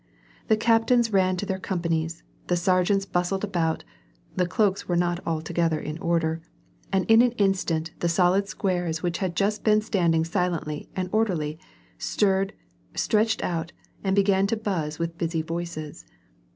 The 0.47 0.57
captains 0.57 1.13
ran 1.13 1.37
to 1.37 1.45
their 1.45 1.59
companies, 1.59 2.23
the 2.47 2.55
sergeants 2.57 3.05
bustled 3.05 3.43
about 3.43 3.83
(the 4.35 4.47
cloaks 4.47 4.87
were 4.87 4.95
not 4.95 5.19
altogether 5.27 5.79
in 5.79 5.99
order) 5.99 6.41
and 6.91 7.05
in 7.05 7.21
an 7.21 7.33
instant 7.33 7.91
the 7.99 8.09
solid 8.09 8.47
squares 8.49 9.03
which 9.03 9.19
had 9.19 9.35
just 9.35 9.63
been 9.63 9.79
standing 9.79 10.25
silently 10.25 10.89
and 10.95 11.07
orderly, 11.11 11.59
stirred, 11.99 12.53
stretched 12.95 13.43
out, 13.43 13.73
and 14.03 14.15
began 14.15 14.47
to 14.47 14.57
buzz 14.57 14.97
with 14.97 15.19
busy 15.19 15.43
voices. 15.43 16.03